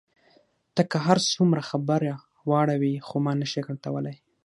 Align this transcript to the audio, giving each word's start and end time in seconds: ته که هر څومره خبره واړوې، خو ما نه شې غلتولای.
ته 0.75 0.81
که 0.89 0.97
هر 1.05 1.17
څومره 1.31 1.61
خبره 1.69 2.13
واړوې، 2.49 2.93
خو 3.07 3.15
ما 3.25 3.31
نه 3.41 3.47
شې 3.51 3.61
غلتولای. 3.67 4.17